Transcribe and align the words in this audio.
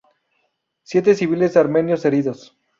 Siete 0.81 1.13
civiles 1.15 1.55
armenios 1.55 2.05
heridos. 2.05 2.57